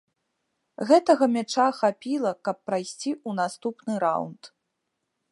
Гэтага 0.91 1.25
мяча 1.33 1.65
хапіла, 1.79 2.31
каб 2.49 2.57
прайсці 2.69 3.11
ў 3.11 3.29
наступны 3.41 3.93
раўнд. 4.05 4.43